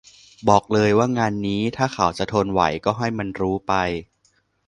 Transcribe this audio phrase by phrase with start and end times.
[0.47, 3.73] บอกเลยว่างานนี้ถ้าเขาจะทนไหวก็ให้มันรู้ไป